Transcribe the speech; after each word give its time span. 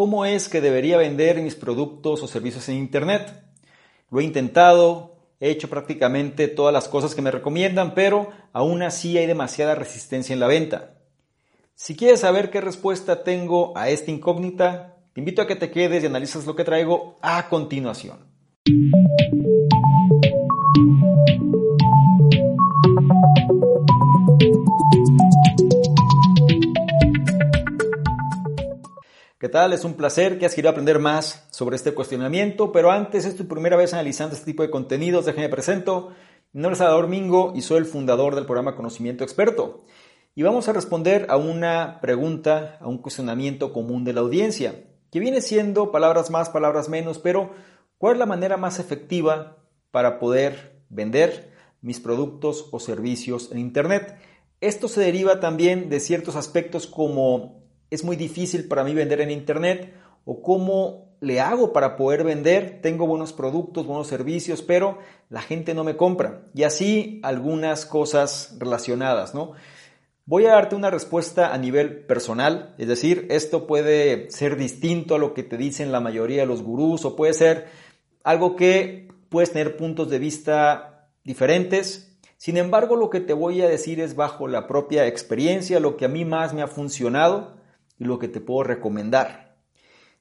cómo 0.00 0.24
es 0.24 0.48
que 0.48 0.62
debería 0.62 0.96
vender 0.96 1.42
mis 1.42 1.54
productos 1.54 2.22
o 2.22 2.26
servicios 2.26 2.66
en 2.70 2.76
Internet. 2.76 3.44
Lo 4.10 4.20
he 4.20 4.24
intentado, 4.24 5.18
he 5.40 5.50
hecho 5.50 5.68
prácticamente 5.68 6.48
todas 6.48 6.72
las 6.72 6.88
cosas 6.88 7.14
que 7.14 7.20
me 7.20 7.30
recomiendan, 7.30 7.92
pero 7.92 8.30
aún 8.54 8.80
así 8.80 9.18
hay 9.18 9.26
demasiada 9.26 9.74
resistencia 9.74 10.32
en 10.32 10.40
la 10.40 10.46
venta. 10.46 10.94
Si 11.74 11.96
quieres 11.96 12.20
saber 12.20 12.48
qué 12.48 12.62
respuesta 12.62 13.24
tengo 13.24 13.76
a 13.76 13.90
esta 13.90 14.10
incógnita, 14.10 14.96
te 15.12 15.20
invito 15.20 15.42
a 15.42 15.46
que 15.46 15.56
te 15.56 15.70
quedes 15.70 16.02
y 16.02 16.06
analices 16.06 16.46
lo 16.46 16.56
que 16.56 16.64
traigo 16.64 17.18
a 17.20 17.50
continuación. 17.50 18.20
Es 29.52 29.84
un 29.84 29.94
placer 29.94 30.38
que 30.38 30.46
has 30.46 30.54
querido 30.54 30.70
aprender 30.70 31.00
más 31.00 31.48
sobre 31.50 31.74
este 31.74 31.92
cuestionamiento, 31.92 32.70
pero 32.70 32.92
antes 32.92 33.24
es 33.24 33.34
tu 33.34 33.48
primera 33.48 33.76
vez 33.76 33.92
analizando 33.92 34.36
este 34.36 34.46
tipo 34.46 34.62
de 34.62 34.70
contenidos, 34.70 35.26
déjame 35.26 35.48
presento. 35.48 36.12
Mi 36.52 36.62
nombre 36.62 36.74
es 36.74 36.78
Salvador 36.78 37.08
Mingo 37.08 37.52
y 37.56 37.62
soy 37.62 37.78
el 37.78 37.84
fundador 37.84 38.36
del 38.36 38.44
programa 38.46 38.76
Conocimiento 38.76 39.24
Experto. 39.24 39.86
Y 40.36 40.44
vamos 40.44 40.68
a 40.68 40.72
responder 40.72 41.26
a 41.30 41.36
una 41.36 41.98
pregunta, 42.00 42.78
a 42.80 42.86
un 42.86 42.98
cuestionamiento 42.98 43.72
común 43.72 44.04
de 44.04 44.12
la 44.12 44.20
audiencia, 44.20 44.84
que 45.10 45.18
viene 45.18 45.40
siendo 45.40 45.90
palabras 45.90 46.30
más, 46.30 46.48
palabras 46.48 46.88
menos, 46.88 47.18
pero 47.18 47.50
¿cuál 47.98 48.12
es 48.12 48.18
la 48.20 48.26
manera 48.26 48.56
más 48.56 48.78
efectiva 48.78 49.56
para 49.90 50.20
poder 50.20 50.80
vender 50.90 51.50
mis 51.82 51.98
productos 51.98 52.68
o 52.70 52.78
servicios 52.78 53.50
en 53.50 53.58
Internet? 53.58 54.16
Esto 54.60 54.86
se 54.86 55.00
deriva 55.00 55.40
también 55.40 55.90
de 55.90 55.98
ciertos 55.98 56.36
aspectos 56.36 56.86
como 56.86 57.60
es 57.90 58.04
muy 58.04 58.16
difícil 58.16 58.68
para 58.68 58.84
mí 58.84 58.94
vender 58.94 59.20
en 59.20 59.30
Internet 59.30 59.92
o 60.24 60.42
cómo 60.42 61.10
le 61.20 61.40
hago 61.40 61.72
para 61.72 61.96
poder 61.96 62.24
vender. 62.24 62.80
Tengo 62.82 63.06
buenos 63.06 63.32
productos, 63.32 63.86
buenos 63.86 64.06
servicios, 64.06 64.62
pero 64.62 64.98
la 65.28 65.42
gente 65.42 65.74
no 65.74 65.84
me 65.84 65.96
compra. 65.96 66.42
Y 66.54 66.62
así 66.62 67.20
algunas 67.22 67.84
cosas 67.86 68.56
relacionadas, 68.58 69.34
¿no? 69.34 69.52
Voy 70.24 70.46
a 70.46 70.52
darte 70.52 70.76
una 70.76 70.90
respuesta 70.90 71.52
a 71.52 71.58
nivel 71.58 72.06
personal, 72.06 72.74
es 72.78 72.86
decir, 72.86 73.26
esto 73.30 73.66
puede 73.66 74.30
ser 74.30 74.56
distinto 74.56 75.16
a 75.16 75.18
lo 75.18 75.34
que 75.34 75.42
te 75.42 75.56
dicen 75.56 75.90
la 75.90 75.98
mayoría 75.98 76.42
de 76.42 76.46
los 76.46 76.62
gurús 76.62 77.04
o 77.04 77.16
puede 77.16 77.34
ser 77.34 77.66
algo 78.22 78.54
que 78.54 79.08
puedes 79.28 79.50
tener 79.50 79.76
puntos 79.76 80.08
de 80.08 80.20
vista 80.20 81.08
diferentes. 81.24 82.16
Sin 82.36 82.58
embargo, 82.58 82.94
lo 82.94 83.10
que 83.10 83.18
te 83.18 83.32
voy 83.32 83.60
a 83.62 83.68
decir 83.68 83.98
es 83.98 84.14
bajo 84.14 84.46
la 84.46 84.68
propia 84.68 85.06
experiencia, 85.08 85.80
lo 85.80 85.96
que 85.96 86.04
a 86.04 86.08
mí 86.08 86.24
más 86.24 86.54
me 86.54 86.62
ha 86.62 86.68
funcionado 86.68 87.59
y 88.00 88.04
lo 88.04 88.18
que 88.18 88.26
te 88.26 88.40
puedo 88.40 88.64
recomendar. 88.64 89.56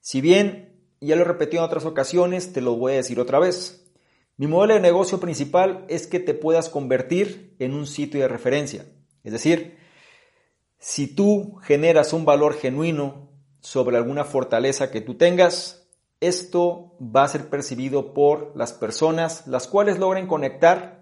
Si 0.01 0.21
bien 0.21 0.79
ya 1.01 1.15
lo 1.15 1.23
he 1.23 1.25
repetido 1.25 1.63
en 1.63 1.67
otras 1.67 1.85
ocasiones, 1.85 2.53
te 2.53 2.61
lo 2.61 2.75
voy 2.75 2.93
a 2.93 2.97
decir 2.97 3.19
otra 3.19 3.39
vez. 3.39 3.89
Mi 4.37 4.47
modelo 4.47 4.75
de 4.75 4.81
negocio 4.81 5.19
principal 5.19 5.85
es 5.87 6.05
que 6.05 6.19
te 6.19 6.33
puedas 6.33 6.69
convertir 6.69 7.55
en 7.57 7.73
un 7.73 7.87
sitio 7.87 8.19
de 8.19 8.27
referencia. 8.27 8.85
Es 9.23 9.31
decir, 9.31 9.77
si 10.77 11.07
tú 11.07 11.55
generas 11.63 12.13
un 12.13 12.25
valor 12.25 12.53
genuino 12.53 13.29
sobre 13.59 13.97
alguna 13.97 14.23
fortaleza 14.23 14.91
que 14.91 15.01
tú 15.01 15.15
tengas, 15.15 15.87
esto 16.21 16.97
va 17.01 17.23
a 17.23 17.29
ser 17.29 17.49
percibido 17.49 18.13
por 18.13 18.53
las 18.55 18.73
personas, 18.73 19.47
las 19.47 19.67
cuales 19.67 19.99
logren 19.99 20.27
conectar 20.27 20.98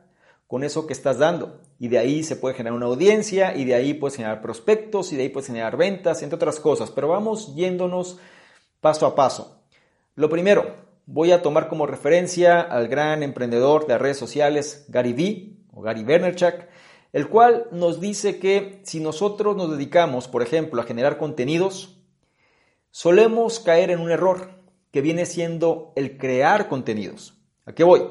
con 0.47 0.63
eso 0.63 0.87
que 0.87 0.93
estás 0.93 1.19
dando. 1.19 1.61
Y 1.77 1.89
de 1.89 1.99
ahí 1.99 2.23
se 2.23 2.37
puede 2.37 2.55
generar 2.55 2.75
una 2.75 2.87
audiencia 2.87 3.55
y 3.55 3.65
de 3.65 3.75
ahí 3.75 3.93
puedes 3.93 4.15
generar 4.15 4.41
prospectos 4.41 5.11
y 5.11 5.17
de 5.17 5.23
ahí 5.23 5.29
puedes 5.29 5.47
generar 5.47 5.77
ventas, 5.77 6.23
entre 6.23 6.37
otras 6.37 6.59
cosas. 6.59 6.89
Pero 6.89 7.09
vamos 7.09 7.53
yéndonos 7.55 8.17
paso 8.81 9.05
a 9.05 9.15
paso. 9.15 9.61
Lo 10.15 10.29
primero, 10.29 10.73
voy 11.05 11.31
a 11.31 11.41
tomar 11.41 11.67
como 11.67 11.85
referencia 11.85 12.61
al 12.61 12.87
gran 12.87 13.23
emprendedor 13.23 13.85
de 13.87 13.97
redes 13.97 14.17
sociales 14.17 14.85
Gary 14.87 15.13
Vee 15.13 15.57
o 15.73 15.81
Gary 15.81 16.03
Vaynerchuk, 16.03 16.65
el 17.13 17.29
cual 17.29 17.67
nos 17.71 17.99
dice 17.99 18.39
que 18.39 18.81
si 18.83 18.99
nosotros 18.99 19.55
nos 19.55 19.71
dedicamos, 19.71 20.27
por 20.27 20.41
ejemplo, 20.41 20.81
a 20.81 20.85
generar 20.85 21.17
contenidos, 21.17 21.97
solemos 22.91 23.59
caer 23.59 23.91
en 23.91 23.99
un 23.99 24.11
error 24.11 24.49
que 24.91 25.01
viene 25.01 25.25
siendo 25.25 25.93
el 25.95 26.17
crear 26.17 26.67
contenidos. 26.67 27.35
¿A 27.65 27.73
qué 27.73 27.83
voy? 27.83 28.01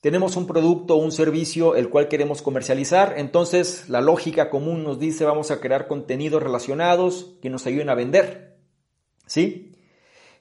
Tenemos 0.00 0.36
un 0.36 0.46
producto 0.46 0.94
o 0.94 0.98
un 0.98 1.12
servicio 1.12 1.74
el 1.74 1.88
cual 1.88 2.08
queremos 2.08 2.42
comercializar, 2.42 3.14
entonces 3.16 3.88
la 3.88 4.00
lógica 4.00 4.50
común 4.50 4.84
nos 4.84 4.98
dice 4.98 5.24
vamos 5.24 5.50
a 5.50 5.60
crear 5.60 5.88
contenidos 5.88 6.42
relacionados 6.42 7.36
que 7.40 7.50
nos 7.50 7.66
ayuden 7.66 7.88
a 7.88 7.94
vender. 7.94 8.58
¿Sí? 9.26 9.72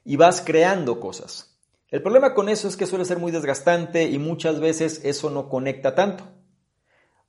Y 0.04 0.18
vas 0.18 0.42
creando 0.42 1.00
cosas. 1.00 1.58
El 1.90 2.02
problema 2.02 2.34
con 2.34 2.50
eso 2.50 2.68
es 2.68 2.76
que 2.76 2.86
suele 2.86 3.06
ser 3.06 3.20
muy 3.20 3.32
desgastante 3.32 4.04
y 4.04 4.20
muchas 4.20 4.60
veces 4.60 5.02
eso 5.04 5.30
no 5.30 5.50
conecta 5.50 5.96
tanto. 5.96 6.26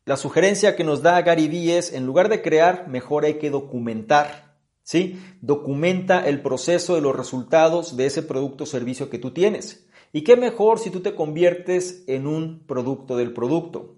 La 0.04 0.16
sugerencia 0.16 0.76
que 0.76 0.84
nos 0.84 1.02
da 1.02 1.20
Gary 1.22 1.48
Vee 1.48 1.78
es, 1.78 1.92
en 1.92 2.06
lugar 2.06 2.28
de 2.28 2.42
crear, 2.42 2.88
mejor 2.88 3.24
hay 3.24 3.34
que 3.34 3.50
documentar. 3.50 4.56
¿Sí? 4.82 5.20
Documenta 5.40 6.26
el 6.26 6.42
proceso 6.42 6.94
de 6.94 7.00
los 7.00 7.16
resultados 7.16 7.96
de 7.96 8.06
ese 8.06 8.22
producto 8.22 8.64
o 8.64 8.66
servicio 8.66 9.10
que 9.10 9.18
tú 9.18 9.32
tienes. 9.32 9.85
¿Y 10.16 10.24
qué 10.24 10.34
mejor 10.34 10.78
si 10.78 10.88
tú 10.88 11.00
te 11.00 11.14
conviertes 11.14 12.02
en 12.06 12.26
un 12.26 12.66
producto 12.66 13.18
del 13.18 13.34
producto? 13.34 13.96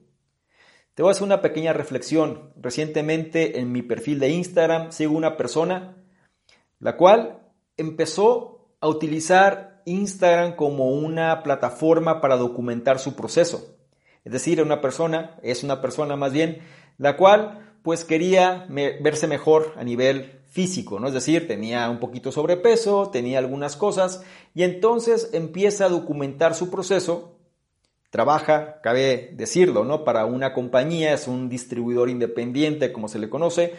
Te 0.94 1.04
voy 1.04 1.10
a 1.10 1.12
hacer 1.12 1.22
una 1.22 1.40
pequeña 1.40 1.72
reflexión. 1.72 2.52
Recientemente 2.56 3.60
en 3.60 3.70
mi 3.70 3.82
perfil 3.82 4.18
de 4.18 4.30
Instagram 4.30 4.90
sigo 4.90 5.16
una 5.16 5.36
persona 5.36 6.02
la 6.80 6.96
cual 6.96 7.38
empezó 7.76 8.74
a 8.80 8.88
utilizar 8.88 9.80
Instagram 9.84 10.56
como 10.56 10.90
una 10.90 11.44
plataforma 11.44 12.20
para 12.20 12.36
documentar 12.36 12.98
su 12.98 13.14
proceso. 13.14 13.78
Es 14.24 14.32
decir, 14.32 14.60
una 14.60 14.80
persona, 14.80 15.38
es 15.44 15.62
una 15.62 15.80
persona 15.80 16.16
más 16.16 16.32
bien, 16.32 16.62
la 16.96 17.16
cual 17.16 17.76
pues 17.84 18.04
quería 18.04 18.66
verse 18.68 19.28
mejor 19.28 19.72
a 19.76 19.84
nivel 19.84 20.37
físico, 20.48 20.98
¿no? 20.98 21.08
Es 21.08 21.14
decir, 21.14 21.46
tenía 21.46 21.88
un 21.90 22.00
poquito 22.00 22.32
sobrepeso, 22.32 23.10
tenía 23.10 23.38
algunas 23.38 23.76
cosas 23.76 24.22
y 24.54 24.62
entonces 24.62 25.30
empieza 25.32 25.84
a 25.84 25.90
documentar 25.90 26.54
su 26.54 26.70
proceso. 26.70 27.36
Trabaja, 28.10 28.80
cabe 28.82 29.34
decirlo, 29.34 29.84
¿no? 29.84 30.04
Para 30.04 30.24
una 30.24 30.54
compañía, 30.54 31.12
es 31.12 31.28
un 31.28 31.50
distribuidor 31.50 32.08
independiente, 32.08 32.90
como 32.90 33.08
se 33.08 33.18
le 33.18 33.28
conoce, 33.28 33.74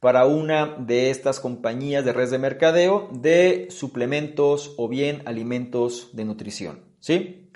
para 0.00 0.24
una 0.24 0.76
de 0.78 1.10
estas 1.10 1.40
compañías 1.40 2.04
de 2.04 2.12
redes 2.12 2.30
de 2.30 2.38
mercadeo 2.38 3.08
de 3.12 3.68
suplementos 3.70 4.74
o 4.78 4.88
bien 4.88 5.22
alimentos 5.26 6.10
de 6.14 6.24
nutrición, 6.24 6.80
¿sí? 7.00 7.50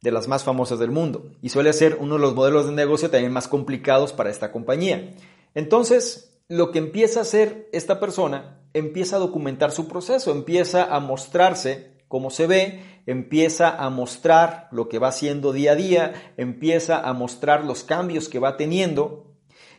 De 0.00 0.10
las 0.10 0.26
más 0.26 0.42
famosas 0.42 0.80
del 0.80 0.90
mundo. 0.90 1.30
Y 1.42 1.48
suele 1.48 1.72
ser 1.72 1.98
uno 2.00 2.16
de 2.16 2.20
los 2.20 2.34
modelos 2.34 2.66
de 2.66 2.72
negocio 2.72 3.10
también 3.10 3.32
más 3.32 3.46
complicados 3.46 4.12
para 4.12 4.30
esta 4.30 4.50
compañía. 4.50 5.14
Entonces, 5.54 6.35
lo 6.48 6.70
que 6.70 6.78
empieza 6.78 7.20
a 7.20 7.22
hacer 7.22 7.68
esta 7.72 7.98
persona, 7.98 8.60
empieza 8.72 9.16
a 9.16 9.20
documentar 9.20 9.72
su 9.72 9.88
proceso, 9.88 10.32
empieza 10.32 10.84
a 10.84 11.00
mostrarse 11.00 11.96
cómo 12.08 12.30
se 12.30 12.46
ve, 12.46 12.82
empieza 13.06 13.70
a 13.70 13.90
mostrar 13.90 14.68
lo 14.70 14.88
que 14.88 14.98
va 14.98 15.08
haciendo 15.08 15.52
día 15.52 15.72
a 15.72 15.76
día, 15.76 16.32
empieza 16.36 17.00
a 17.00 17.12
mostrar 17.12 17.64
los 17.64 17.82
cambios 17.82 18.28
que 18.28 18.38
va 18.38 18.56
teniendo. 18.56 19.34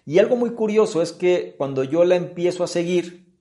Y 0.06 0.20
algo 0.20 0.36
muy 0.36 0.52
curioso 0.52 1.02
es 1.02 1.12
que 1.12 1.56
cuando 1.58 1.84
yo 1.84 2.04
la 2.04 2.16
empiezo 2.16 2.64
a 2.64 2.68
seguir, 2.68 3.34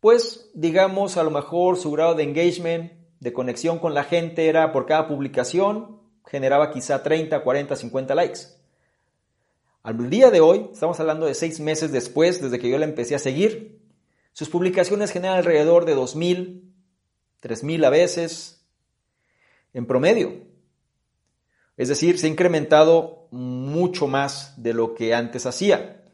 pues 0.00 0.50
digamos 0.54 1.16
a 1.16 1.22
lo 1.22 1.30
mejor 1.30 1.76
su 1.76 1.90
grado 1.90 2.14
de 2.14 2.22
engagement, 2.22 2.92
de 3.20 3.32
conexión 3.34 3.78
con 3.78 3.92
la 3.92 4.04
gente 4.04 4.48
era 4.48 4.72
por 4.72 4.86
cada 4.86 5.06
publicación, 5.06 6.00
generaba 6.26 6.70
quizá 6.70 7.02
30, 7.02 7.42
40, 7.42 7.76
50 7.76 8.14
likes. 8.14 8.59
Al 9.82 10.10
día 10.10 10.30
de 10.30 10.42
hoy, 10.42 10.68
estamos 10.72 11.00
hablando 11.00 11.24
de 11.24 11.34
seis 11.34 11.58
meses 11.58 11.90
después, 11.90 12.42
desde 12.42 12.58
que 12.58 12.68
yo 12.68 12.76
la 12.76 12.84
empecé 12.84 13.14
a 13.14 13.18
seguir, 13.18 13.80
sus 14.32 14.50
publicaciones 14.50 15.10
generan 15.10 15.38
alrededor 15.38 15.86
de 15.86 15.96
2.000, 15.96 16.60
3.000 17.42 17.86
a 17.86 17.90
veces, 17.90 18.66
en 19.72 19.86
promedio. 19.86 20.34
Es 21.78 21.88
decir, 21.88 22.18
se 22.18 22.26
ha 22.26 22.30
incrementado 22.30 23.28
mucho 23.30 24.06
más 24.06 24.62
de 24.62 24.74
lo 24.74 24.94
que 24.94 25.14
antes 25.14 25.46
hacía. 25.46 26.04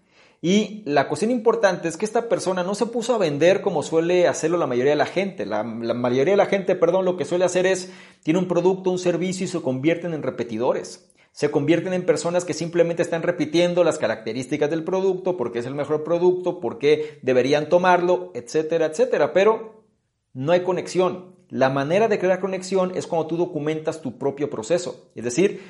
Y 0.41 0.85
la 0.87 1.09
cuestión 1.09 1.33
importante 1.33 1.89
es 1.89 1.97
que 1.97 2.05
esta 2.05 2.29
persona 2.29 2.63
no 2.63 2.77
se 2.77 2.87
puso 2.87 3.17
a 3.17 3.19
vender 3.19 3.63
como 3.63 3.83
suele 3.83 4.29
hacerlo 4.29 4.59
la 4.59 4.69
mayoría 4.69 4.93
de 4.93 4.97
la 4.97 5.07
gente. 5.07 5.45
La, 5.45 5.65
la, 5.65 5.95
mayoría 5.95 6.35
de 6.35 6.39
la 6.39 6.47
gente, 6.47 6.77
perdón, 6.77 7.05
lo 7.05 7.17
que 7.17 7.25
suele 7.25 7.45
hacer 7.45 7.67
es, 7.67 7.91
tiene 8.23 8.39
un 8.39 8.47
producto, 8.47 8.91
un 8.91 9.01
servicio 9.01 9.45
y 9.45 9.49
se 9.49 9.61
convierten 9.61 10.15
en 10.15 10.23
repetidores 10.23 11.11
se 11.37 11.51
convierten 11.51 11.93
en 11.93 12.07
personas 12.07 12.47
que 12.47 12.55
simplemente 12.55 13.03
están 13.03 13.23
repitiendo 13.23 13.85
las 13.85 13.99
características 13.99 14.71
del 14.71 14.85
producto, 14.85 15.37
porque 15.37 15.59
es 15.59 15.67
el 15.67 15.75
mejor 15.75 16.03
producto, 16.03 16.61
porque 16.61 17.19
deberían 17.21 17.69
tomarlo, 17.69 18.31
etcétera, 18.35 18.87
etcétera. 18.87 19.35
Pero 19.35 19.85
no 20.33 20.53
hay 20.53 20.63
conexión. 20.63 21.37
La 21.51 21.69
manera 21.69 22.09
de 22.09 22.19
crear 22.19 22.41
conexión 22.41 22.97
es 22.97 23.07
cuando 23.07 23.27
tú 23.27 23.37
documentas 23.37 24.01
tu 24.01 24.17
propio 24.17 24.49
proceso, 24.49 25.11
es 25.15 25.25
decir, 25.25 25.63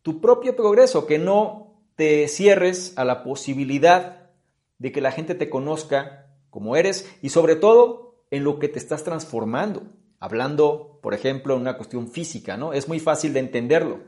tu 0.00 0.22
propio 0.22 0.56
progreso, 0.56 1.06
que 1.06 1.18
no 1.18 1.82
te 1.96 2.26
cierres 2.26 2.94
a 2.96 3.04
la 3.04 3.22
posibilidad 3.22 4.30
de 4.78 4.90
que 4.90 5.02
la 5.02 5.12
gente 5.12 5.34
te 5.34 5.50
conozca 5.50 6.30
como 6.48 6.76
eres 6.76 7.14
y 7.20 7.28
sobre 7.28 7.56
todo 7.56 8.24
en 8.30 8.42
lo 8.42 8.58
que 8.58 8.68
te 8.68 8.78
estás 8.78 9.04
transformando. 9.04 9.82
Hablando, 10.18 10.98
por 11.02 11.12
ejemplo, 11.12 11.56
en 11.56 11.60
una 11.60 11.76
cuestión 11.76 12.08
física, 12.08 12.56
¿no? 12.56 12.72
Es 12.72 12.88
muy 12.88 13.00
fácil 13.00 13.34
de 13.34 13.40
entenderlo. 13.40 14.00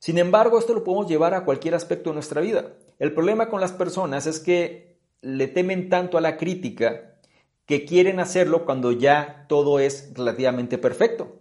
Sin 0.00 0.18
embargo, 0.18 0.58
esto 0.58 0.74
lo 0.74 0.82
podemos 0.82 1.08
llevar 1.08 1.34
a 1.34 1.44
cualquier 1.44 1.74
aspecto 1.74 2.10
de 2.10 2.14
nuestra 2.14 2.40
vida. 2.40 2.72
El 2.98 3.12
problema 3.12 3.50
con 3.50 3.60
las 3.60 3.72
personas 3.72 4.26
es 4.26 4.40
que 4.40 4.98
le 5.20 5.46
temen 5.46 5.90
tanto 5.90 6.16
a 6.16 6.22
la 6.22 6.38
crítica 6.38 7.18
que 7.66 7.84
quieren 7.84 8.18
hacerlo 8.18 8.64
cuando 8.64 8.92
ya 8.92 9.44
todo 9.46 9.78
es 9.78 10.12
relativamente 10.14 10.78
perfecto. 10.78 11.36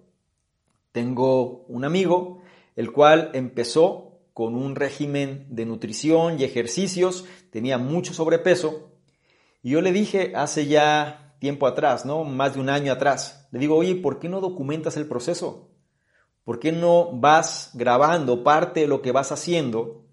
Tengo 0.92 1.64
un 1.70 1.86
amigo, 1.86 2.42
el 2.76 2.92
cual 2.92 3.32
empezó 3.34 4.20
con 4.34 4.56
un 4.56 4.76
régimen 4.76 5.48
de 5.50 5.66
nutrición 5.66 6.40
y 6.40 6.44
ejercicios, 6.44 7.26
tenía 7.52 7.78
mucho 7.78 8.14
sobrepeso, 8.14 8.92
y 9.64 9.72
yo 9.72 9.82
le 9.82 9.92
dije 9.92 10.34
hace 10.36 10.68
ya 10.68 11.36
tiempo 11.40 11.66
atrás, 11.66 12.06
¿no? 12.06 12.26
Más 12.26 12.56
de 12.56 12.60
un 12.60 12.70
año 12.70 12.92
atrás, 12.92 13.48
le 13.52 13.60
digo, 13.60 13.76
oye, 13.76 13.96
¿por 13.96 14.20
qué 14.20 14.28
no 14.28 14.42
documentas 14.42 14.98
el 14.98 15.08
proceso? 15.08 15.69
¿Por 16.44 16.60
qué 16.60 16.72
no 16.72 17.12
vas 17.12 17.72
grabando 17.74 18.44
parte 18.44 18.82
de 18.82 18.88
lo 18.88 19.02
que 19.02 19.12
vas 19.12 19.32
haciendo 19.32 20.06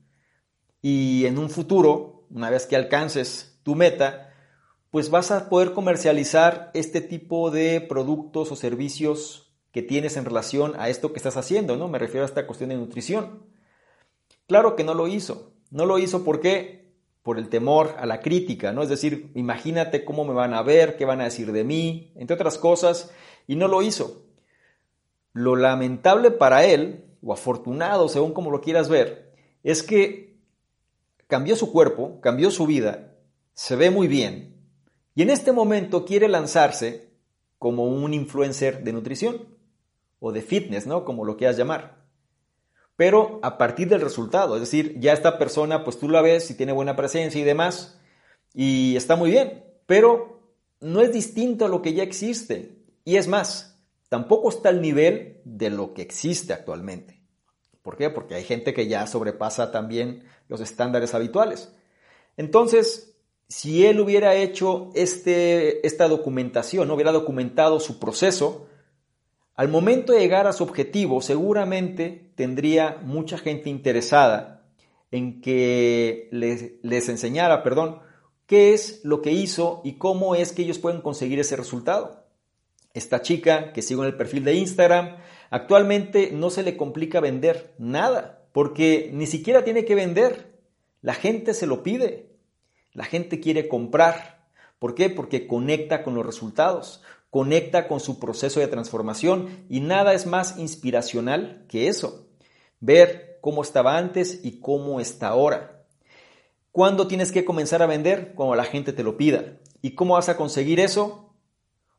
y 0.83 1.27
en 1.27 1.39
un 1.39 1.51
futuro, 1.51 2.27
una 2.31 2.51
vez 2.51 2.67
que 2.67 2.77
alcances 2.77 3.59
tu 3.63 3.75
meta, 3.75 4.33
pues 4.91 5.11
vas 5.11 5.31
a 5.31 5.49
poder 5.49 5.73
comercializar 5.73 6.71
este 6.75 7.01
tipo 7.01 7.51
de 7.51 7.81
productos 7.81 8.53
o 8.53 8.57
servicios 8.57 9.53
que 9.73 9.83
tienes 9.83 10.17
en 10.17 10.25
relación 10.25 10.75
a 10.79 10.89
esto 10.89 11.13
que 11.13 11.19
estás 11.19 11.37
haciendo, 11.37 11.77
¿no? 11.77 11.89
Me 11.89 11.99
refiero 11.99 12.23
a 12.25 12.29
esta 12.29 12.47
cuestión 12.47 12.71
de 12.71 12.77
nutrición. 12.77 13.47
Claro 14.47 14.77
que 14.77 14.85
no 14.85 14.95
lo 14.95 15.09
hizo. 15.09 15.53
No 15.71 15.87
lo 15.87 15.99
hizo 15.99 16.25
porque 16.25 16.95
por 17.23 17.39
el 17.39 17.49
temor 17.49 17.97
a 17.99 18.07
la 18.07 18.21
crítica, 18.21 18.73
¿no? 18.73 18.83
Es 18.83 18.89
decir, 18.89 19.33
imagínate 19.35 20.05
cómo 20.05 20.25
me 20.25 20.33
van 20.33 20.55
a 20.55 20.63
ver, 20.63 20.97
qué 20.97 21.05
van 21.05 21.21
a 21.21 21.25
decir 21.25 21.51
de 21.51 21.65
mí, 21.65 22.13
entre 22.15 22.35
otras 22.35 22.57
cosas, 22.57 23.11
y 23.49 23.57
no 23.57 23.67
lo 23.67 23.83
hizo. 23.83 24.26
Lo 25.37 25.55
lamentable 25.55 26.31
para 26.31 26.65
él, 26.65 27.05
o 27.23 27.31
afortunado, 27.31 28.09
según 28.09 28.33
como 28.33 28.51
lo 28.51 28.63
quieras 28.63 28.89
ver, 28.89 29.35
es 29.63 29.83
que 29.83 30.41
cambió 31.27 31.57
su 31.57 31.73
cuerpo, 31.73 32.23
cambió 32.23 32.51
su 32.51 32.67
vida, 32.67 33.13
se 33.53 33.77
ve 33.77 33.91
muy 33.91 34.09
bien, 34.09 34.57
y 35.15 35.21
en 35.21 35.29
este 35.29 35.53
momento 35.53 36.07
quiere 36.07 36.27
lanzarse 36.29 37.11
como 37.59 37.85
un 37.85 38.15
influencer 38.15 38.83
de 38.83 38.95
nutrición 38.95 39.59
o 40.21 40.33
de 40.33 40.41
fitness, 40.41 40.87
¿no? 40.87 41.05
Como 41.05 41.27
lo 41.27 41.37
quieras 41.37 41.59
llamar. 41.59 42.07
Pero 42.97 43.39
a 43.43 43.59
partir 43.59 43.91
del 43.91 44.01
resultado, 44.01 44.55
es 44.55 44.63
decir, 44.63 44.99
ya 45.01 45.13
esta 45.13 45.37
persona, 45.37 45.85
pues 45.85 45.99
tú 45.99 46.09
la 46.09 46.23
ves 46.23 46.51
y 46.51 46.57
tiene 46.57 46.73
buena 46.73 46.97
presencia 46.97 47.39
y 47.39 47.45
demás, 47.45 48.01
y 48.55 48.97
está 48.97 49.17
muy 49.17 49.33
bien, 49.33 49.67
pero 49.85 50.55
no 50.81 51.03
es 51.03 51.13
distinto 51.13 51.67
a 51.67 51.69
lo 51.69 51.83
que 51.83 51.93
ya 51.93 52.05
existe. 52.05 52.79
Y 53.05 53.17
es 53.17 53.29
más, 53.29 53.76
tampoco 54.09 54.49
está 54.49 54.69
al 54.69 54.81
nivel 54.81 55.41
de 55.45 55.71
lo 55.71 55.95
que 55.95 56.03
existe 56.03 56.53
actualmente. 56.53 57.23
¿Por 57.83 57.97
qué? 57.97 58.11
Porque 58.11 58.35
hay 58.35 58.45
gente 58.45 58.75
que 58.75 58.89
ya 58.89 59.07
sobrepasa 59.07 59.71
también 59.71 60.25
los 60.49 60.61
estándares 60.61 61.15
habituales. 61.15 61.73
Entonces, 62.37 63.17
si 63.49 63.87
él 63.87 64.01
hubiera 64.01 64.35
hecho 64.35 64.91
este, 64.95 65.87
esta 65.87 66.09
documentación, 66.09 66.91
hubiera 66.91 67.13
documentado 67.13 67.79
su 67.79 67.99
proceso, 67.99 68.67
al 69.55 69.69
momento 69.69 70.13
de 70.13 70.19
llegar 70.19 70.47
a 70.47 70.53
su 70.53 70.65
objetivo, 70.65 71.23
seguramente 71.23 72.33
tendría 72.35 73.01
mucha 73.03 73.39
gente 73.39 73.71
interesada 73.71 74.69
en 75.11 75.41
que 75.41 76.29
les, 76.33 76.73
les, 76.83 77.09
enseñara, 77.09 77.63
perdón, 77.63 78.01
qué 78.47 78.75
es 78.75 79.01
lo 79.05 79.23
que 79.23 79.33
hizo 79.33 79.81
y 79.85 79.95
cómo 79.95 80.35
es 80.35 80.53
que 80.53 80.63
ellos 80.63 80.79
pueden 80.79 81.01
conseguir 81.01 81.39
ese 81.39 81.57
resultado. 81.57 82.26
Esta 82.97 83.23
chica 83.23 83.73
que 83.73 83.83
sigo 83.83 84.03
en 84.03 84.09
el 84.09 84.17
perfil 84.17 84.45
de 84.45 84.55
Instagram, 84.55 85.17
actualmente 85.51 86.31
no 86.33 86.51
se 86.51 86.63
le 86.63 86.77
complica 86.77 87.21
vender 87.21 87.75
nada, 87.79 88.47
porque 88.53 89.11
ni 89.13 89.27
siquiera 89.27 89.65
tiene 89.65 89.85
que 89.85 89.95
vender. 89.95 90.59
La 91.03 91.15
gente 91.15 91.55
se 91.55 91.67
lo 91.67 91.83
pide. 91.83 92.31
La 92.93 93.05
gente 93.05 93.39
quiere 93.39 93.69
comprar. 93.69 94.49
¿Por 94.79 94.95
qué? 94.95 95.11
Porque 95.11 95.47
conecta 95.47 96.03
con 96.03 96.15
los 96.15 96.25
resultados 96.25 97.03
conecta 97.37 97.87
con 97.87 98.01
su 98.01 98.19
proceso 98.19 98.61
de 98.61 98.67
transformación 98.67 99.67
y 99.69 99.81
nada 99.81 100.15
es 100.15 100.25
más 100.25 100.57
inspiracional 100.59 101.67
que 101.69 101.89
eso. 101.89 102.29
Ver 102.81 103.39
cómo 103.43 103.61
estaba 103.61 103.99
antes 103.99 104.41
y 104.43 104.61
cómo 104.61 105.01
está 105.01 105.29
ahora. 105.29 105.85
¿Cuándo 106.73 107.07
tienes 107.07 107.33
que 107.33 107.45
comenzar 107.45 107.83
a 107.83 107.87
vender? 107.87 108.33
Cuando 108.35 108.55
la 108.55 108.65
gente 108.65 108.95
te 108.95 109.03
lo 109.03 109.19
pida. 109.19 109.59
¿Y 109.83 109.91
cómo 109.91 110.15
vas 110.15 110.31
a 110.31 110.39
conseguir 110.39 110.81
eso? 110.81 111.26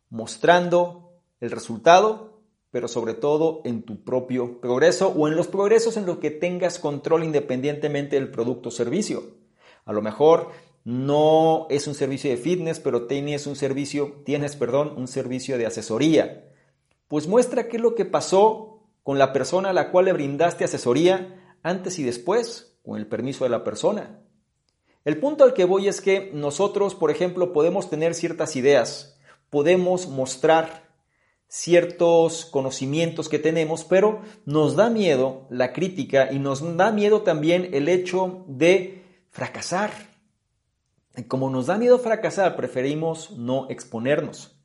Mostrando 0.10 1.12
el 1.40 1.52
resultado, 1.52 2.42
pero 2.72 2.88
sobre 2.88 3.14
todo 3.14 3.62
en 3.66 3.84
tu 3.84 4.04
propio 4.04 4.60
progreso 4.60 5.10
o 5.10 5.28
en 5.28 5.36
los 5.36 5.48
progresos 5.48 5.98
en 5.98 6.06
los 6.06 6.18
que 6.18 6.32
tengas 6.32 6.80
control 6.80 7.24
independientemente 7.24 8.16
del 8.16 8.32
producto 8.32 8.70
o 8.70 8.72
servicio. 8.72 9.24
A 9.86 9.94
lo 9.94 10.02
mejor 10.02 10.52
no 10.84 11.68
es 11.70 11.88
un 11.88 11.96
servicio 11.96 12.30
de 12.30 12.38
fitness, 12.38 12.80
pero 12.80 13.08
tienes 13.08 13.48
un 13.48 13.56
servicio, 13.56 14.22
tienes, 14.26 14.56
perdón, 14.56 14.94
un 14.96 15.08
servicio 15.08 15.58
de 15.58 15.66
asesoría. 15.66 16.50
Pues 17.08 17.28
muestra 17.28 17.68
qué 17.68 17.78
es 17.78 17.84
lo 17.84 17.96
que 17.96 18.06
pasó 18.06 18.84
con 19.04 19.18
la 19.18 19.34
persona 19.34 19.72
a 19.72 19.74
la 19.74 19.92
cual 19.92 20.06
le 20.06 20.14
brindaste 20.14 20.64
asesoría 20.64 21.56
antes 21.64 22.00
y 22.00 22.04
después, 22.04 22.78
con 22.84 22.98
el 22.98 23.08
permiso 23.08 23.44
de 23.44 23.50
la 23.50 23.64
persona. 23.64 24.22
El 25.04 25.20
punto 25.20 25.44
al 25.44 25.54
que 25.54 25.66
voy 25.66 25.88
es 25.88 26.00
que 26.02 26.32
nosotros, 26.34 26.96
por 26.96 27.12
ejemplo, 27.12 27.54
podemos 27.54 27.90
tener 27.90 28.14
ciertas 28.14 28.56
ideas, 28.56 29.17
podemos 29.50 30.08
mostrar 30.08 30.88
ciertos 31.48 32.46
conocimientos 32.46 33.30
que 33.30 33.40
tenemos, 33.40 33.84
pero 33.84 34.22
nos 34.46 34.76
da 34.76 34.90
miedo 34.90 35.48
la 35.50 35.72
crítica 35.72 36.32
y 36.32 36.40
nos 36.40 36.78
da 36.78 36.92
miedo 36.92 37.22
también 37.22 37.70
el 37.74 37.88
hecho 37.88 38.44
de 38.48 39.04
fracasar 39.30 39.92
como 41.26 41.50
nos 41.50 41.66
da 41.68 41.78
miedo 41.78 41.98
fracasar, 41.98 42.56
preferimos 42.56 43.32
no 43.32 43.68
exponernos. 43.70 44.56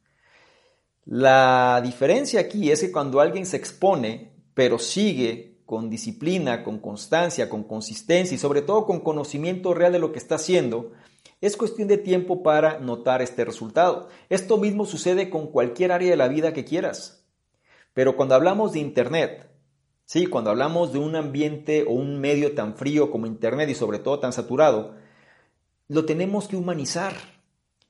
La 1.05 1.81
diferencia 1.83 2.41
aquí 2.41 2.71
es 2.71 2.81
que 2.81 2.93
cuando 2.93 3.21
alguien 3.21 3.47
se 3.47 3.57
expone, 3.57 4.33
pero 4.55 4.79
sigue 4.79 5.63
con 5.65 5.89
disciplina, 5.89 6.63
con 6.63 6.79
constancia, 6.79 7.49
con 7.49 7.65
consistencia 7.65 8.35
y 8.35 8.39
sobre 8.39 8.61
todo 8.61 8.85
con 8.85 9.01
conocimiento 9.01 9.73
real 9.73 9.93
de 9.93 9.99
lo 9.99 10.13
que 10.13 10.19
está 10.19 10.35
haciendo, 10.35 10.93
es 11.43 11.57
cuestión 11.57 11.89
de 11.89 11.99
tiempo 11.99 12.45
para 12.45 12.79
notar 12.79 13.21
este 13.21 13.45
resultado. 13.45 14.09
Esto 14.29 14.59
mismo 14.59 14.87
sucede 14.87 15.29
con 15.29 15.49
cualquier 15.49 15.91
área 15.91 16.09
de 16.09 16.17
la 16.17 16.29
vida 16.29 16.53
que 16.53 16.65
quieras. 16.65 17.27
Pero 17.93 18.17
cuando 18.17 18.37
hablamos 18.37 18.73
de 18.73 18.79
Internet, 18.79 19.51
sí, 20.05 20.27
cuando 20.27 20.51
hablamos 20.51 20.93
de 20.93 21.01
un 21.01 21.17
ambiente 21.17 21.83
o 21.83 21.95
un 21.95 22.21
medio 22.21 22.55
tan 22.55 22.77
frío 22.77 23.11
como 23.11 23.27
Internet 23.27 23.69
y 23.69 23.75
sobre 23.75 23.99
todo 23.99 24.21
tan 24.21 24.33
saturado, 24.33 24.95
lo 25.89 26.05
tenemos 26.05 26.47
que 26.47 26.55
humanizar. 26.55 27.13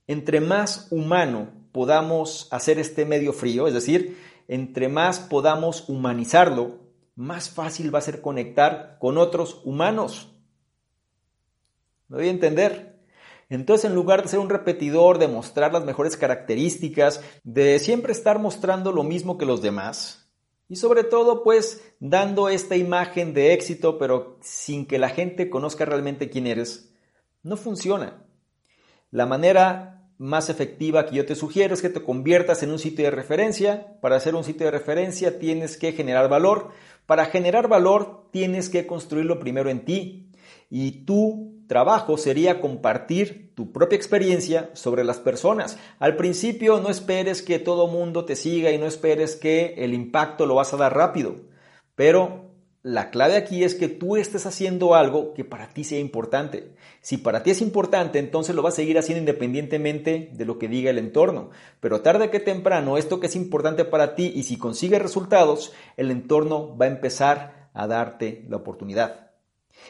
Entre 0.07 0.41
más 0.41 0.89
humano 0.91 1.51
podamos 1.73 2.49
hacer 2.53 2.79
este 2.79 3.05
medio 3.05 3.35
frío, 3.35 3.69
es 3.69 3.75
decir, 3.75 4.17
entre 4.49 4.89
más 4.89 5.21
podamos 5.21 5.91
humanizarlo, 5.91 6.81
más 7.17 7.51
fácil 7.51 7.95
va 7.95 7.99
a 7.99 8.03
ser 8.03 8.23
conectar 8.23 8.97
con 8.99 9.19
otros 9.19 9.61
humanos. 9.65 10.35
¿Me 12.09 12.17
voy 12.17 12.29
a 12.29 12.31
entender? 12.31 12.92
Entonces, 13.53 13.91
en 13.91 13.95
lugar 13.95 14.23
de 14.23 14.29
ser 14.29 14.39
un 14.39 14.49
repetidor, 14.49 15.19
de 15.19 15.29
mostrar 15.29 15.75
las 15.75 15.85
mejores 15.85 16.17
características, 16.17 17.23
de 17.45 17.79
siempre 17.79 18.13
estar 18.13 18.39
mostrando 18.39 18.93
lo 18.93 19.03
mismo 19.03 19.37
que 19.37 19.45
los 19.45 19.61
demás, 19.61 20.31
y 20.71 20.77
sobre 20.77 21.05
todo, 21.05 21.43
pues, 21.43 21.83
dando 22.01 22.49
esta 22.49 22.77
imagen 22.77 23.35
de 23.35 23.53
éxito, 23.53 23.99
pero 23.99 24.39
sin 24.41 24.87
que 24.87 24.99
la 24.99 25.11
gente 25.11 25.51
conozca 25.51 25.85
realmente 25.85 26.31
quién 26.31 26.47
eres, 26.47 26.95
no 27.43 27.59
funciona. 27.59 28.25
La 29.11 29.27
manera 29.27 30.09
más 30.17 30.49
efectiva 30.49 31.05
que 31.05 31.17
yo 31.17 31.27
te 31.27 31.35
sugiero 31.35 31.75
es 31.75 31.83
que 31.83 31.91
te 31.91 32.03
conviertas 32.03 32.63
en 32.63 32.71
un 32.71 32.79
sitio 32.79 33.05
de 33.05 33.11
referencia. 33.11 33.99
Para 34.01 34.17
hacer 34.17 34.35
un 34.35 34.45
sitio 34.45 34.65
de 34.65 34.73
referencia 34.73 35.39
tienes 35.39 35.77
que 35.77 35.93
generar 35.93 36.31
valor. 36.31 36.71
Para 37.05 37.27
generar 37.27 37.69
valor 37.69 38.29
tienes 38.31 38.71
que 38.71 38.87
construirlo 38.87 39.39
primero 39.39 39.69
en 39.69 39.85
ti. 39.85 40.31
Y 40.71 41.05
tu 41.05 41.52
trabajo 41.73 42.19
sería 42.19 42.61
compartir 42.61 43.55
tu 43.55 43.73
propia 43.73 43.97
experiencia 43.97 44.69
sobre 44.75 45.05
las 45.05 45.21
personas. 45.21 45.79
Al 45.99 46.17
principio 46.17 46.81
no 46.81 46.91
esperes 46.91 47.41
que 47.41 47.59
todo 47.59 47.87
mundo 47.87 48.27
te 48.27 48.37
siga 48.37 48.73
y 48.73 48.77
no 48.77 48.85
esperes 48.85 49.37
que 49.37 49.73
el 49.79 49.95
impacto 49.95 50.45
lo 50.45 50.57
vas 50.57 50.75
a 50.75 50.77
dar 50.77 50.95
rápido. 50.95 51.37
Pero 51.95 52.51
la 52.83 53.09
clave 53.09 53.37
aquí 53.37 53.65
es 53.65 53.75
que 53.75 53.89
tú 53.89 54.17
estés 54.17 54.45
haciendo 54.45 54.95
algo 54.95 55.33
que 55.33 55.47
para 55.47 55.71
ti 55.71 55.83
sea 55.83 55.99
importante. 55.99 56.75
Si 57.01 57.17
para 57.17 57.43
ti 57.43 57.53
es 57.53 57.63
importante, 57.63 58.19
entonces 58.19 58.55
lo 58.55 58.61
vas 58.61 58.75
a 58.75 58.77
seguir 58.77 58.99
haciendo 58.99 59.21
independientemente 59.21 60.29
de 60.31 60.45
lo 60.45 60.59
que 60.59 60.69
diga 60.69 60.91
el 60.91 60.99
entorno. 60.99 61.53
Pero 61.81 62.03
tarde 62.03 62.29
que 62.29 62.39
temprano, 62.39 62.99
esto 62.99 63.19
que 63.19 63.29
es 63.29 63.35
importante 63.35 63.87
para 63.87 64.15
ti 64.15 64.31
y 64.35 64.43
si 64.43 64.59
consigues 64.59 65.01
resultados, 65.01 65.73
el 65.97 66.11
entorno 66.11 66.77
va 66.77 66.85
a 66.85 66.89
empezar 66.89 67.71
a 67.73 67.87
darte 67.87 68.45
la 68.51 68.59
oportunidad. 68.59 69.32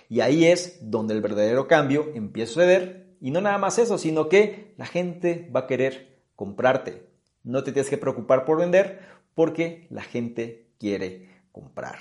Y 0.09 0.21
ahí 0.21 0.47
es 0.47 0.79
donde 0.83 1.15
el 1.15 1.21
verdadero 1.21 1.69
cambio 1.69 2.11
empieza 2.15 2.51
a 2.51 2.55
suceder. 2.55 3.17
Y 3.21 3.31
no 3.31 3.41
nada 3.41 3.59
más 3.59 3.79
eso, 3.79 3.99
sino 3.99 4.29
que 4.29 4.75
la 4.77 4.87
gente 4.87 5.51
va 5.55 5.61
a 5.61 5.67
querer 5.67 6.23
comprarte. 6.35 7.09
No 7.45 7.63
te 7.63 7.73
tienes 7.73 7.91
que 7.91 7.99
preocupar 7.99 8.45
por 8.45 8.59
vender 8.59 9.01
porque 9.35 9.87
la 9.91 10.03
gente 10.03 10.69
quiere 10.79 11.29
comprar. 11.53 11.99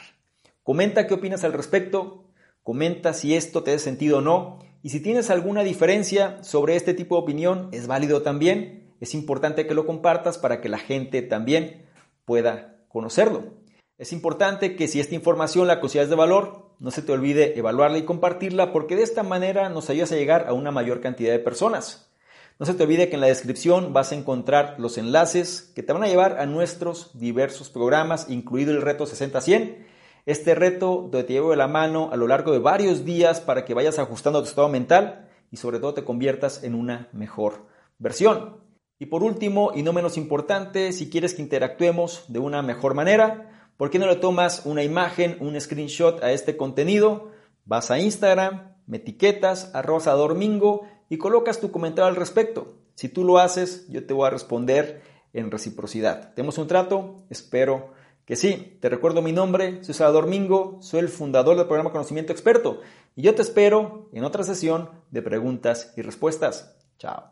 Comenta 0.64 1.08
qué 1.08 1.14
opinas 1.14 1.44
al 1.44 1.54
respecto, 1.54 2.26
comenta 2.64 3.14
si 3.14 3.36
esto 3.36 3.64
te 3.64 3.72
hace 3.72 3.84
sentido 3.84 4.20
o 4.20 4.22
no 4.22 4.60
y 4.84 4.90
si 4.90 5.00
tienes 5.00 5.30
alguna 5.30 5.64
diferencia 5.64 6.44
sobre 6.44 6.76
este 6.76 6.94
tipo 6.94 7.16
de 7.16 7.22
opinión, 7.22 7.70
es 7.72 7.88
válido 7.88 8.24
también. 8.24 8.96
Es 9.00 9.14
importante 9.14 9.68
que 9.68 9.74
lo 9.74 9.86
compartas 9.86 10.38
para 10.38 10.62
que 10.62 10.70
la 10.70 10.80
gente 10.80 11.22
también 11.22 11.86
pueda 12.26 12.84
conocerlo. 12.88 13.61
Es 14.02 14.14
importante 14.14 14.76
que 14.76 14.88
si 14.88 15.00
esta 15.00 15.14
información 15.14 15.68
la 15.68 15.80
consideras 15.80 16.10
de 16.10 16.16
valor, 16.16 16.72
no 16.80 16.90
se 16.90 17.04
te 17.04 17.12
olvide 17.12 17.60
evaluarla 17.60 18.00
y 18.00 18.04
compartirla 18.04 18.74
porque 18.74 18.96
de 18.96 19.04
esta 19.04 19.22
manera 19.22 19.70
nos 19.70 19.92
ayudas 19.92 20.12
a 20.12 20.16
llegar 20.16 20.46
a 20.48 20.54
una 20.54 20.72
mayor 20.72 21.02
cantidad 21.02 21.32
de 21.32 21.38
personas. 21.38 22.12
No 22.58 22.66
se 22.66 22.74
te 22.74 22.82
olvide 22.82 23.10
que 23.10 23.14
en 23.14 23.22
la 23.22 23.28
descripción 23.28 23.94
vas 23.94 24.12
a 24.12 24.16
encontrar 24.16 24.74
los 24.80 24.98
enlaces 24.98 25.72
que 25.76 25.84
te 25.84 25.94
van 25.94 26.02
a 26.02 26.08
llevar 26.08 26.40
a 26.40 26.48
nuestros 26.48 27.12
diversos 27.20 27.70
programas, 27.70 28.28
incluido 28.28 28.72
el 28.72 28.82
reto 28.82 29.06
60-100. 29.06 29.86
Este 30.26 30.56
reto 30.56 31.08
te 31.12 31.22
llevo 31.22 31.52
de 31.52 31.58
la 31.58 31.68
mano 31.68 32.10
a 32.12 32.16
lo 32.16 32.26
largo 32.26 32.54
de 32.54 32.58
varios 32.58 33.06
días 33.06 33.40
para 33.40 33.66
que 33.66 33.76
vayas 33.76 34.00
ajustando 34.00 34.42
tu 34.42 34.50
estado 34.50 34.68
mental 34.68 35.30
y 35.52 35.58
sobre 35.58 35.78
todo 35.78 35.94
te 35.94 36.04
conviertas 36.04 36.64
en 36.64 36.74
una 36.74 37.08
mejor 37.14 37.68
versión. 38.00 38.62
Y 38.98 39.06
por 39.06 39.22
último, 39.22 39.74
y 39.76 39.84
no 39.84 39.94
menos 39.94 40.18
importante, 40.18 40.92
si 40.92 41.12
quieres 41.12 41.36
que 41.36 41.44
interactuemos 41.44 42.26
de 42.30 42.40
una 42.40 42.64
mejor 42.64 42.96
manera, 42.96 43.61
¿Por 43.82 43.90
qué 43.90 43.98
no 43.98 44.06
le 44.06 44.18
tomas 44.18 44.62
una 44.66 44.84
imagen, 44.84 45.38
un 45.40 45.60
screenshot 45.60 46.24
a 46.24 46.32
este 46.32 46.56
contenido? 46.56 47.32
Vas 47.66 47.90
a 47.90 47.98
Instagram, 47.98 48.76
me 48.86 48.98
etiquetas, 48.98 49.72
arroza 49.74 50.12
domingo 50.12 50.88
y 51.10 51.18
colocas 51.18 51.60
tu 51.60 51.72
comentario 51.72 52.08
al 52.08 52.16
respecto. 52.16 52.76
Si 52.94 53.10
tú 53.10 53.24
lo 53.24 53.40
haces, 53.40 53.88
yo 53.90 54.06
te 54.06 54.14
voy 54.14 54.28
a 54.28 54.30
responder 54.30 55.02
en 55.34 55.50
reciprocidad. 55.50 56.36
¿Tenemos 56.36 56.60
un 56.60 56.68
trato? 56.68 57.26
Espero 57.32 57.94
que 58.24 58.36
sí. 58.36 58.78
Te 58.80 58.88
recuerdo 58.88 59.24
mi 59.24 59.32
nombre, 59.32 59.84
soy 59.84 59.96
Salvador 59.96 60.28
Mingo, 60.28 60.78
soy 60.84 61.00
el 61.00 61.10
fundador 61.10 61.58
del 61.58 61.66
programa 61.66 61.92
Conocimiento 61.92 62.34
Experto 62.34 62.82
y 63.16 63.24
yo 63.24 63.34
te 63.34 63.42
espero 63.42 64.12
en 64.14 64.24
otra 64.26 64.44
sesión 64.44 64.92
de 65.10 65.24
preguntas 65.24 65.92
y 65.98 66.04
respuestas. 66.04 66.78
Chao. 67.00 67.32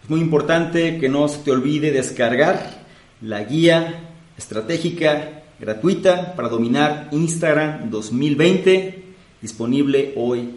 Es 0.00 0.08
muy 0.08 0.20
importante 0.20 1.00
que 1.00 1.08
no 1.08 1.26
se 1.26 1.38
te 1.38 1.50
olvide 1.50 1.90
descargar 1.90 2.84
la 3.20 3.42
guía 3.42 4.10
estratégica 4.36 5.41
gratuita 5.62 6.34
para 6.34 6.48
dominar 6.48 7.08
Instagram 7.12 7.88
2020, 7.88 9.04
disponible 9.40 10.12
hoy 10.16 10.48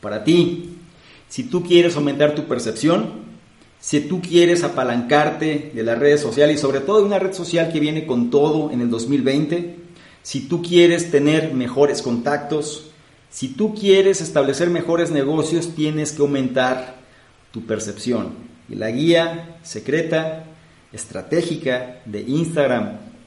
para 0.00 0.22
ti. 0.22 0.76
Si 1.28 1.42
tú 1.42 1.64
quieres 1.64 1.96
aumentar 1.96 2.36
tu 2.36 2.46
percepción, 2.46 3.22
si 3.80 4.02
tú 4.02 4.22
quieres 4.22 4.62
apalancarte 4.62 5.72
de 5.74 5.82
las 5.82 5.98
redes 5.98 6.20
sociales 6.20 6.56
y 6.56 6.60
sobre 6.60 6.78
todo 6.78 7.00
de 7.00 7.06
una 7.06 7.18
red 7.18 7.32
social 7.32 7.72
que 7.72 7.80
viene 7.80 8.06
con 8.06 8.30
todo 8.30 8.70
en 8.70 8.80
el 8.80 8.88
2020, 8.88 9.78
si 10.22 10.42
tú 10.42 10.62
quieres 10.62 11.10
tener 11.10 11.52
mejores 11.52 12.00
contactos, 12.00 12.92
si 13.30 13.48
tú 13.48 13.74
quieres 13.74 14.20
establecer 14.20 14.70
mejores 14.70 15.10
negocios, 15.10 15.74
tienes 15.74 16.12
que 16.12 16.22
aumentar 16.22 16.98
tu 17.50 17.66
percepción. 17.66 18.34
Y 18.68 18.76
la 18.76 18.92
guía 18.92 19.56
secreta, 19.64 20.44
estratégica 20.92 22.00
de 22.04 22.20
Instagram 22.20 23.11